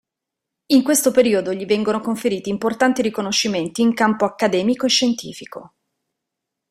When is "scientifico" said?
4.89-5.75